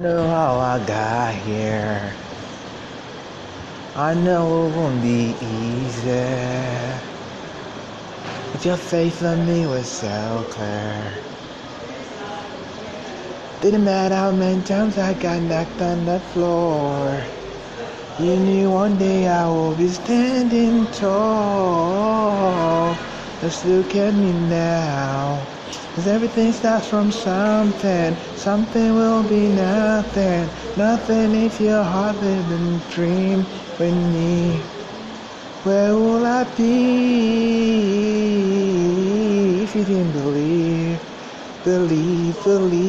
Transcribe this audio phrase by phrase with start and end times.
[0.00, 2.16] know how I got here.
[3.94, 6.08] I know it won't be easy.
[8.50, 11.18] But your faith in me was so clear.
[13.60, 17.22] Didn't matter how many times I got knocked on the floor.
[18.18, 22.30] You knew one day I will be standing tall.
[23.40, 25.48] Just look at me now.
[25.94, 28.16] Cause everything starts from something.
[28.36, 30.50] Something will be nothing.
[30.76, 33.46] Nothing if your heart didn't dream
[33.78, 34.62] with me.
[35.64, 36.68] Where will I be
[39.64, 41.00] if you didn't believe?
[41.64, 42.80] Believe, believe.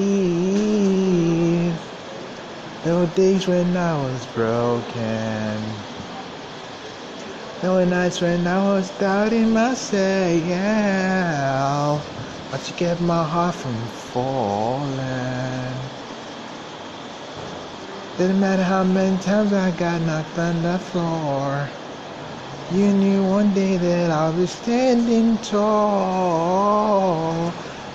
[2.84, 5.88] There were days when I was broken.
[7.64, 9.94] Were nights when I was doubting myself.
[12.50, 15.78] But you kept my heart from falling.
[18.18, 21.70] Didn't matter how many times I got knocked on the floor.
[22.72, 26.74] You knew one day that I'll be standing tall.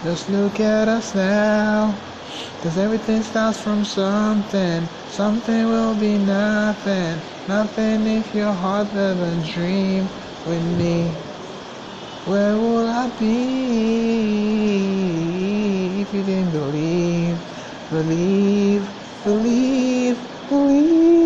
[0.04, 1.98] Just look at us now.
[2.62, 4.88] Cause everything starts from something.
[5.16, 7.22] Something will be nothing.
[7.48, 10.10] Nothing if your heart doesn't dream
[10.44, 11.16] with me.
[12.24, 13.32] Where will I be
[16.02, 17.40] if you didn't believe?
[17.90, 18.92] believe,
[19.24, 20.18] believe,
[20.50, 21.25] believe?